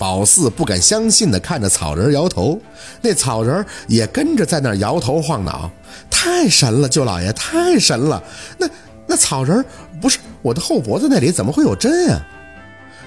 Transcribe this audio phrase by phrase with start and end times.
[0.00, 2.58] 宝四不敢相信地看着草人摇头，
[3.02, 5.70] 那草人也跟着在那儿摇头晃脑。
[6.10, 8.22] 太神了，舅老爷，太神了！
[8.56, 8.66] 那
[9.06, 9.62] 那草人
[10.00, 12.26] 不是我的后脖子那里怎么会有针啊？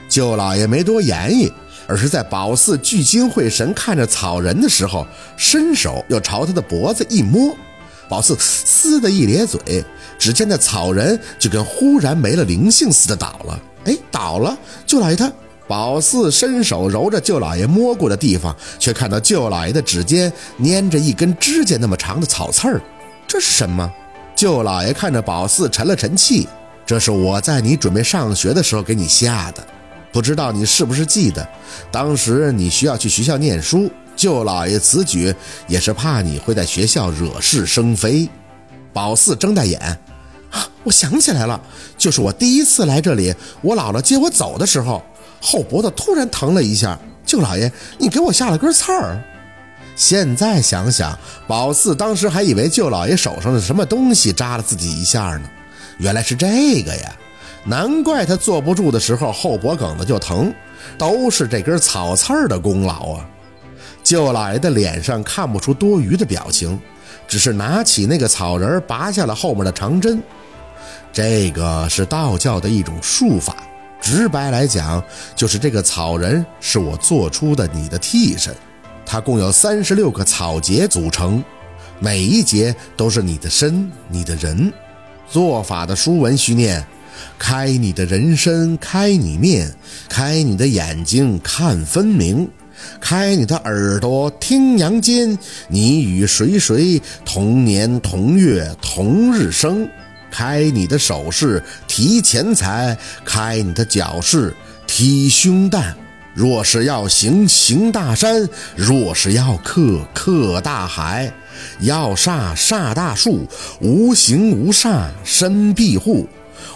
[0.08, 1.52] 舅老爷没多言语，
[1.88, 7.56] 而是在宝四聚精会神看着草人的时候，伸手又朝他的脖子一摸。
[8.08, 9.84] 宝四嘶的一咧嘴，
[10.20, 13.60] 只见那草人就跟忽然没了灵性似的倒了。
[13.86, 14.56] 哎，倒了！
[14.86, 15.34] 舅老爷他。
[15.68, 20.32] 宝四伸手揉着舅老爷摸过的地方，却看到舅老爷的指尖
[20.64, 22.82] 粘着一根指甲那么长的草刺儿。
[23.26, 23.90] 这是什么？
[24.36, 26.48] 舅老爷看着宝四，沉了沉气
[26.86, 29.66] ：“这是我在你准备上学的时候给你下的，
[30.12, 31.48] 不知道你是不是记得？
[31.90, 35.34] 当时你需要去学校念书，舅老爷此举
[35.68, 38.28] 也是怕你会在学校惹是生非。”
[38.92, 39.80] 宝四睁大眼
[40.52, 41.60] ：“啊，我想起来了，
[41.98, 45.02] 就是我第一次来这里，我姥姥接我走的时候。”
[45.46, 49.22] 后脖子突然疼了一下，舅老爷，你给我下了根刺儿。
[49.94, 55.42] 现在想想，宝四当时还以为舅老爷手上的什么东西扎了自己一下呢，
[55.98, 57.14] 原来是这个呀！
[57.66, 60.54] 难怪他坐不住的时候后脖梗子就疼，
[60.98, 63.26] 都是这根草刺儿的功劳啊！
[64.02, 66.80] 舅老爷的脸上看不出多余的表情，
[67.28, 70.24] 只是拿起那个草人，拔下了后面的长针。
[71.12, 73.58] 这个是道教的一种术法。
[74.04, 75.02] 直白来讲，
[75.34, 78.54] 就是这个草人是我做出的你的替身，
[79.06, 81.42] 它共有三十六个草节组成，
[82.00, 84.72] 每一节都是你的身、你的人。
[85.30, 86.86] 做法的书文需念：
[87.40, 89.74] 开你的人身，开你面，
[90.10, 92.46] 开你的眼睛看分明，
[93.00, 99.88] 开你的耳朵听阳间，你与谁谁同年同月同日生。
[100.34, 104.52] 开你的手势提钱财，开你的脚势
[104.88, 105.96] 提胸担。
[106.34, 111.32] 若是要行行大山，若是要克克大海，
[111.82, 113.48] 要煞煞大树，
[113.80, 116.28] 无形无煞身庇护。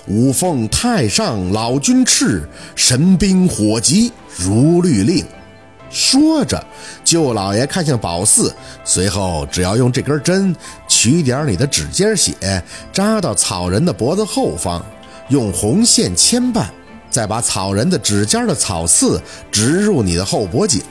[0.06, 2.44] 五奉太上老君敕，
[2.76, 5.26] 神兵火急如律令。
[5.90, 6.64] 说着，
[7.04, 8.54] 舅老爷看向宝四，
[8.84, 10.56] 随后只要用这根针
[10.88, 12.62] 取点你的指尖血，
[12.92, 14.86] 扎到草人的脖子后方，
[15.30, 16.66] 用红线牵绊，
[17.10, 19.22] 再把草人的指尖的草刺
[19.52, 20.82] 植入你的后脖颈。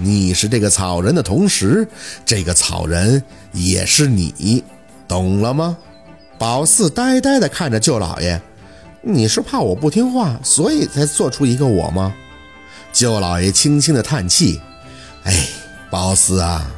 [0.00, 1.86] 你是这个草人的同时，
[2.24, 3.22] 这个草人
[3.52, 4.64] 也是你，
[5.06, 5.76] 懂了吗？
[6.38, 8.40] 宝四呆呆地看着舅老爷，
[9.02, 12.12] 你是怕我不听话，所以才做出一个我吗？
[12.92, 14.60] 舅老爷轻轻的叹气
[15.24, 15.48] ：“哎，
[15.90, 16.70] 宝四啊，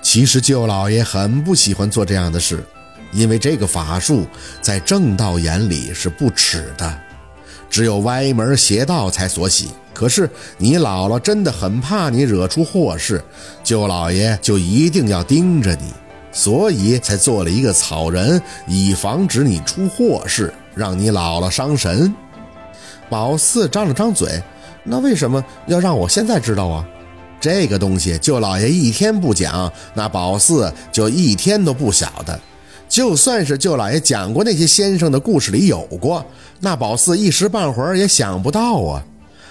[0.00, 2.64] 其实舅老爷很不喜欢做这样的事，
[3.12, 4.26] 因为这个法术
[4.62, 6.98] 在正道眼里是不耻的，
[7.68, 9.68] 只有歪门邪道才所喜。
[9.92, 13.22] 可是你姥姥真的很怕你惹出祸事，
[13.62, 15.92] 舅老爷就一定要盯着你，
[16.32, 22.12] 所以才做了一个草人，以防止你出祸事，让你姥姥伤神。”
[23.10, 24.42] 宝四张了张嘴。
[24.84, 26.86] 那为什么要让我现在知道啊？
[27.40, 32.38] 这个东西，舅老爷一天不讲，那宝四就一天都不晓得。
[32.88, 36.24] 就算是舅老爷讲过那些先生的故事里有过，
[36.60, 39.02] 那宝四一时半会儿也想不到啊。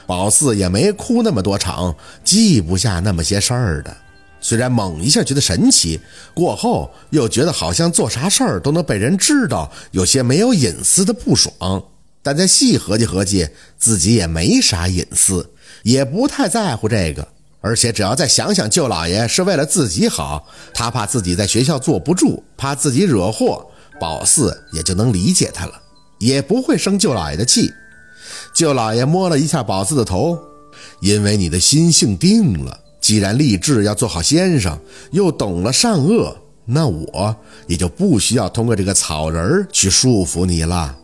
[0.06, 3.96] 宝四也没哭那么多场，记不下那么些事儿的。
[4.40, 6.00] 虽然猛一下觉得神奇，
[6.34, 11.84] 过后又觉得好像做啥事儿都能被人知道，有些没有隐私的不爽。
[12.24, 15.50] 但再细合计合计，自己也没啥隐私，
[15.84, 17.28] 也不太在乎这个。
[17.64, 23.64] 而且只要再想想舅老爷是为了自己好，他怕自己在学校坐不住，怕自己惹祸，
[24.00, 25.74] 宝四也就能理解他了，
[26.18, 27.72] 也不会生舅老爷的气。
[28.54, 30.40] 舅老爷摸了一下宝四的头，
[31.02, 34.80] 因为你的心性定了，既然立志要做好先生，
[35.12, 37.36] 又懂了善恶，那我
[37.68, 40.98] 也就不需要通过这个草人去束缚你了。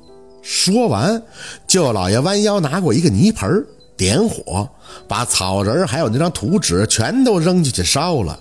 [0.49, 1.21] 说完，
[1.67, 3.65] 舅老爷弯腰拿过一个泥盆，
[3.97, 4.69] 点火，
[5.05, 8.39] 把草人还有那张图纸全都扔进去烧了。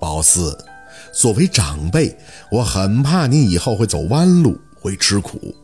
[0.00, 0.58] 宝四，
[1.14, 2.18] 作为长辈，
[2.50, 5.54] 我很怕你以后会走弯路，会吃苦。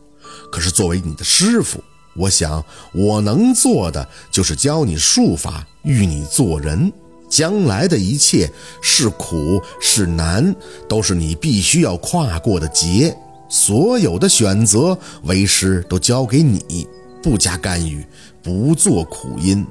[0.49, 1.83] 可是作为你的师傅，
[2.15, 2.63] 我想
[2.93, 6.89] 我能做的就是教你术法，育你做人。
[7.29, 8.49] 将来的一切
[8.81, 10.55] 是苦是难，
[10.87, 13.13] 都是你必须要跨过的劫。
[13.53, 16.87] 所有的选择，为师都交给你，
[17.21, 18.03] 不加干预，
[18.41, 19.63] 不做苦因。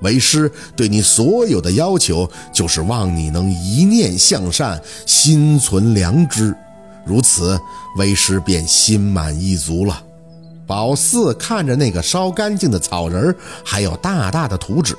[0.00, 6.52] 为师对你所有的要求，就是望你能一念向善，心存良知。
[7.06, 7.56] 如此，
[7.96, 10.02] 为师便心满意足了。
[10.66, 13.32] 宝四看着那个烧干净的草人，
[13.64, 14.96] 还有大大的图纸，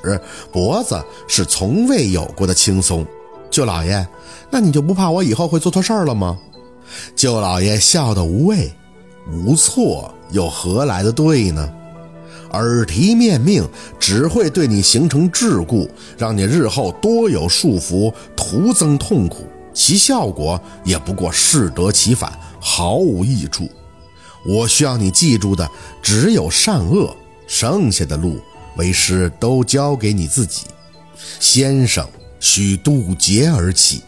[0.50, 0.98] 脖子
[1.28, 3.06] 是从未有过的轻松。
[3.50, 4.08] 舅老爷，
[4.50, 6.38] 那你就不怕我以后会做错事儿了吗？
[7.16, 8.72] 舅老爷笑得无畏，
[9.30, 11.72] 无错又何来的对呢？
[12.52, 13.68] 耳提面命
[13.98, 23.68] 只会对你形成桎梏，让你日后多有束缚，徒增痛苦，其效果也不过适得其反，毫无益处。
[24.46, 25.68] 我需要你记住的
[26.00, 27.16] 只有善恶，
[27.48, 28.38] 剩下的路
[28.76, 30.66] 为师都交给你自己。
[31.40, 32.06] 先生
[32.38, 34.02] 需渡劫而起，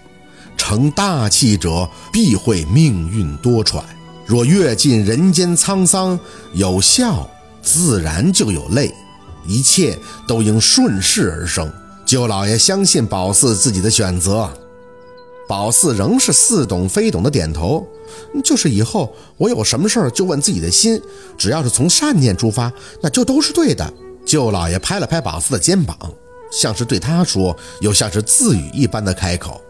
[0.57, 3.83] 成大器者必会命运多舛。
[4.25, 6.19] 若阅尽人间沧桑，
[6.53, 7.29] 有笑
[7.63, 8.93] 自然就有泪，
[9.47, 11.73] 一切都应顺势而生。
[12.05, 14.51] 舅老爷相信宝四自己的选择。
[15.49, 17.87] 宝四仍是似懂非懂的点头，
[18.43, 21.01] 就是以后我有什么事儿就问自己的心，
[21.39, 23.93] 只要是从善念出发，那就都是对的。
[24.25, 25.97] 舅老爷拍了拍宝四的肩膀，
[26.51, 29.61] 像是对他说，又像是自语一般的开口：“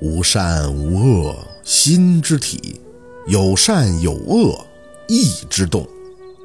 [0.00, 2.78] 无善无恶，心之体；
[3.26, 4.66] 有善有恶，
[5.08, 5.86] 意之动。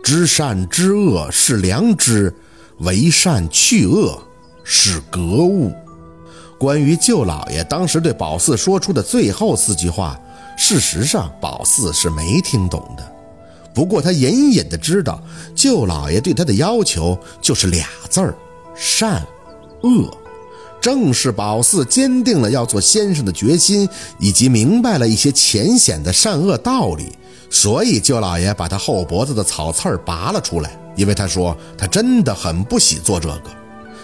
[0.01, 2.33] 知善知恶是良知，
[2.79, 4.21] 为善去恶
[4.63, 5.71] 是格物。”
[6.57, 10.19] 关于舅老爷当时对宝四说出的最后四句话，
[10.57, 13.11] 事实上宝四是没听懂的。
[13.73, 15.21] 不过他隐隐的知道，
[15.55, 18.35] 舅老爷对他的要求就是俩字儿：
[18.75, 19.25] 善
[19.81, 20.20] 恶。
[20.81, 23.87] 正是宝四坚定了要做先生的决心，
[24.17, 27.15] 以及明白了一些浅显的善恶道理，
[27.51, 33.43] 所以舅老爷把他后脖子的草刺儿拔了出来，因为他说他真的很不喜做这个。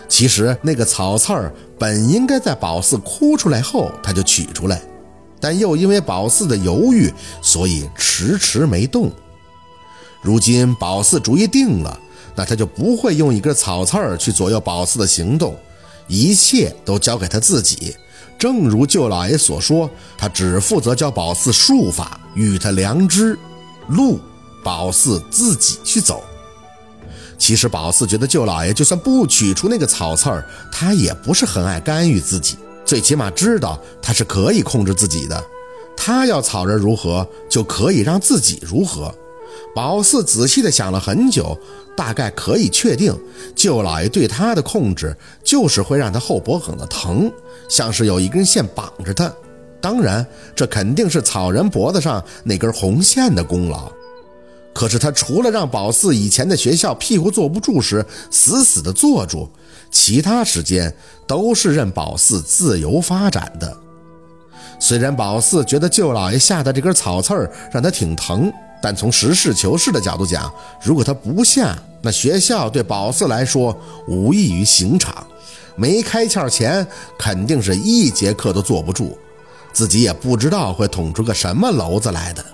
[0.08, 4.80] 其实那个草刺儿本应该在宝四哭出来后，他就取出来，
[5.42, 9.12] 但又因为宝四的犹豫，所以迟迟没动。
[10.22, 12.00] 如今宝四主意定了，
[12.36, 15.56] 那他就不会用一根草刺儿去左右宝四的行动，
[16.07, 17.95] 一切都交给他自己。
[18.38, 23.38] 正如舅老爷所说，他只负责教宝四术法，与他良知，
[23.88, 24.19] 路
[24.63, 26.24] 宝四自己去走。
[27.38, 35.44] 其实宝四觉得舅老爷就算不取出那个草刺儿，他也不是很爱干预自己，最起码知道他是可以控制自己的。
[35.95, 39.13] 他要草人如何，就可以让自己如何。
[39.75, 41.58] 宝四仔细的想了很久，
[41.96, 43.16] 大概可以确定，
[43.56, 47.31] 舅老爷对他的控制就是会让他后脖梗的疼，
[47.69, 49.31] 像是有一根线绑着他。
[49.80, 50.25] 当然，
[50.56, 53.92] 这肯定是草人脖子上那根红线的功劳。
[54.74, 59.50] 可是他除了让宝四以前的学校屁股坐不住时死死的坐住，
[59.92, 60.92] 其他时间
[61.28, 63.75] 都是任宝四自由发展的。
[64.80, 68.52] 虽然宝四觉得舅老爷下的这根草刺儿让他挺疼，
[68.82, 70.52] 但从实事求是的角度讲，
[70.82, 73.76] 如果他不下，那学校对宝四来说
[74.08, 75.26] 无异于刑场，
[75.76, 76.86] 没开窍前
[77.18, 79.18] 肯定是一节课都坐不住，
[79.74, 82.46] 自己也不知道会捅出个什么篓子来的。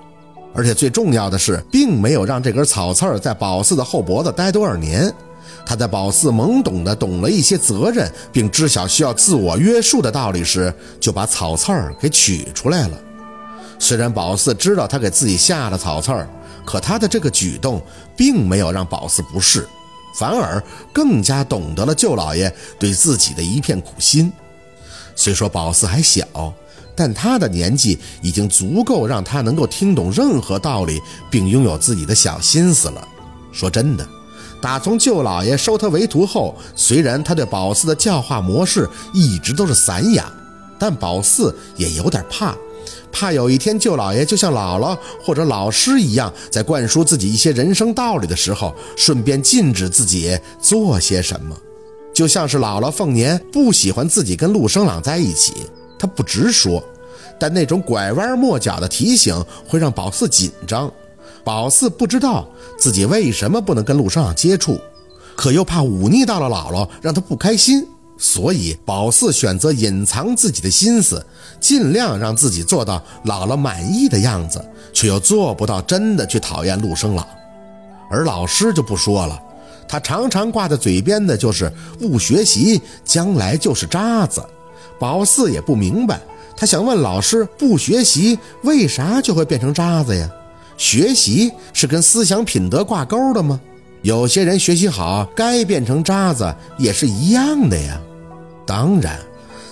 [0.56, 5.14] 而且最重要的是，并没有让这根草刺儿在宝四的后脖子待多少年。
[5.66, 12.98] 他在宝四懵懂的懂了一些责任，并知晓需要自我约束的道理时，就把草刺儿给取出来了。
[13.84, 16.26] 虽然宝四知道他给自己下了草刺儿，
[16.64, 17.82] 可他的这个举动
[18.16, 19.68] 并没有让宝四不适，
[20.18, 20.64] 反而
[20.94, 22.50] 更加懂得了舅老爷
[22.80, 24.32] 对自己的一片苦心。
[25.18, 26.26] 虽说宝四还小。
[26.96, 33.08] 但他的年纪已经足够让他能够听懂任何道理，并拥有自己的小心思了。
[33.52, 34.08] 说真的，
[34.62, 40.32] 打从舅老爷收他为徒后，虽然他对宝四的教化模式一直都是散养，
[40.78, 42.56] 但宝四也有点怕，
[43.14, 51.56] 怕有一天舅老爷就像姥姥或者老师一样，在灌输自己一些人生道理的时候，顺便禁止自己做些什么，
[52.12, 55.54] 就像是姥姥凤年不喜欢自己跟陆生朗在一起。
[56.00, 56.84] 他不直说，
[57.40, 59.34] 但那种拐弯抹角的提醒
[59.68, 60.92] 会让宝四紧张。
[61.44, 64.80] 宝四不知道自己为什么不能跟陆生朗接触，
[65.36, 67.88] 可又怕忤逆到了姥姥，让他不开心，
[68.24, 71.24] 所以宝四选择隐藏自己的心思，
[71.60, 74.64] 尽量让自己做到姥姥满意的样子，
[74.94, 77.28] 却又做不到真的去讨厌陆生朗。
[78.10, 79.38] 而老师就不说了，
[79.90, 84.42] 他常常挂在嘴边的就是不学习，将来就是渣子。
[84.98, 86.22] 宝四也不明白，
[86.56, 90.30] 他想问老师：不学习为啥就会变成渣子呀？
[90.78, 93.60] 学习是跟思想品德挂钩的吗？
[94.02, 98.00] 有些人学习好，该变成渣子也是一样的呀。
[98.66, 99.20] 当然，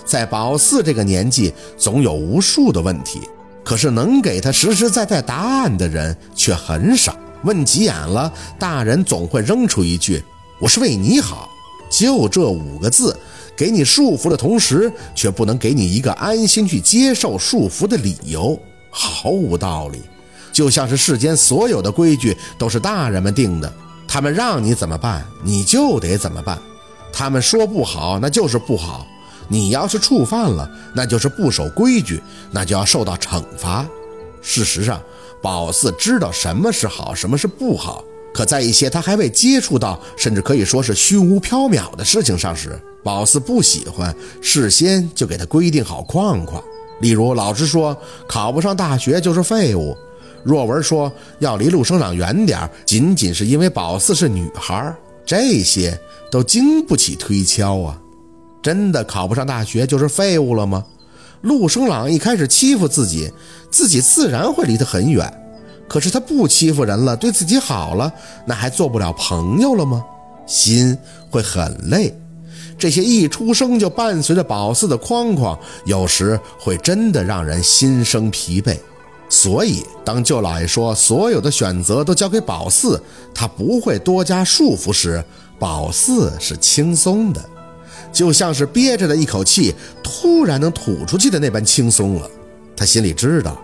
[0.04, 3.20] 在宝四这个年纪，总有无数的问题，
[3.64, 7.16] 可是能给他实实在在答案的人却很少。
[7.44, 10.22] 问急眼了，大人总会扔出一句
[10.60, 11.48] ：“我是为你好。”
[11.90, 13.14] 就这五个字，
[13.56, 18.58] 给你束缚的同时，却不能给你一个安心去接受束缚的理由，
[18.90, 20.00] 毫无道理。
[20.52, 23.72] 就像是世间所有的规矩都是大人们定的，
[24.06, 26.58] 他们让你怎么办，你就得怎么办。
[27.12, 29.06] 他们说不好，那就是不好。
[29.48, 33.86] 你要是触犯了，那就是不守规矩，那就要受到惩罚。
[34.40, 35.00] 事实上，
[35.42, 38.02] 宝四知道什么是好，什么是不好。
[38.32, 46.62] 可在一些他还未接触到，甚至可以说是虚无缥缈的事情上时，宝四不喜欢事先就给他规定好框框。
[47.00, 47.94] 例如，老师说
[48.26, 49.94] 考不上大学就是废物；
[50.42, 56.00] 若文说要离陆生长远点，仅仅是因为宝四是女孩，这些
[56.32, 58.00] 都经不起推敲啊！
[58.62, 60.82] 真的考不上大学就是废物了吗？
[61.42, 63.30] 陆生朗一开始欺负自己，
[63.70, 65.30] 自己自然会离他很远。
[65.86, 68.10] 可是他不欺负人了，对自己好了，
[68.46, 70.02] 那还做不了朋友了吗？
[70.46, 70.96] 心
[71.28, 72.18] 会很累，
[72.78, 78.78] 这些一出生就伴随着宝四的框框，有时会真的让人心生疲惫。
[79.42, 83.02] 所以，当舅老爷说所有的选择都交给宝四，
[83.34, 85.24] 他不会多加束缚时，
[85.58, 87.44] 宝四是轻松的，
[88.12, 92.30] 就像是憋着的一口气突然能吐出去的那般轻松了。
[92.76, 93.60] 他心里知道。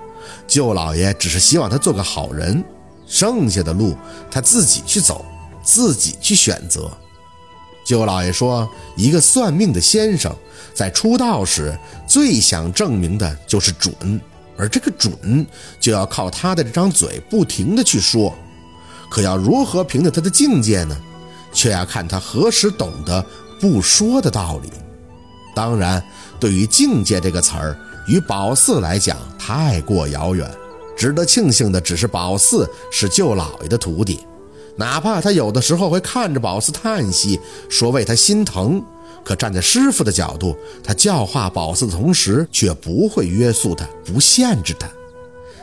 [0.49, 2.65] 舅老爷只是希望他做个好人，
[3.07, 3.95] 剩下的路
[4.29, 5.25] 他自己去走，
[5.63, 6.91] 自己去选择。
[7.85, 10.35] 舅老爷说，一个算命的先生
[10.75, 14.21] 在出道时最想证明的就是准，
[14.59, 15.47] 而这个准
[15.79, 18.35] 就要靠他的这张嘴不停的去说。
[19.09, 20.97] 可要如何评定他的境界呢？
[21.53, 23.25] 却要看他何时懂得
[23.61, 24.71] 不说的道理。
[25.55, 26.03] 当然，
[26.39, 27.79] 对于境界这个词儿。
[28.09, 30.51] 与宝四来讲太过遥远，
[30.97, 34.25] 值得庆幸的只是宝四是舅老爷的徒弟，
[34.77, 37.39] 哪怕他有的时候会看着宝四叹息，
[37.69, 38.83] 说为他心疼，
[39.25, 44.89] 可站在师傅的角度，他教化宝四的同时，却不会约束他，不限制他。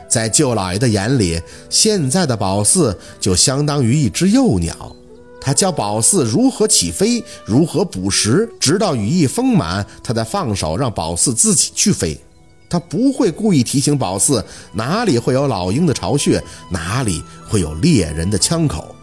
[0.08, 4.94] 在舅老爷的眼里，现在的宝四就相当于一只幼鸟，
[5.40, 12.20] 他教宝四如何起飞，如何捕食，直到羽翼丰满，他再放手让宝四自己去飞。
[12.68, 18.94] 他不会故意提醒宝四哪里会有老鹰的巢穴，哪里会有猎人的枪口，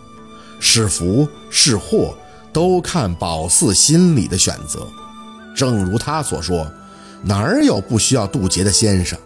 [0.59, 2.13] 是福是祸，
[2.53, 4.87] 都看宝四心里的选择。
[5.55, 6.65] 正如他所说，
[7.23, 9.17] 哪儿有不需要渡劫的先生？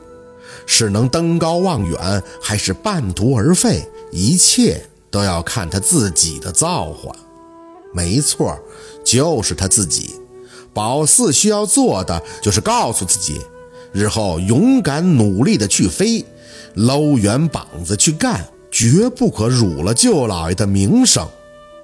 [0.65, 3.87] 是能登高望远，还是半途而废？
[4.11, 4.81] 一切
[5.11, 7.15] 都要看他自己的造化。
[7.93, 8.57] 没错，
[9.05, 10.15] 就是他自己。
[10.73, 13.39] 宝四需要做的，就是告诉自己。
[13.93, 16.23] 日后勇敢努力的去飞，
[16.75, 21.27] 搂圆膀子去干，绝不可辱了舅老爷的名声，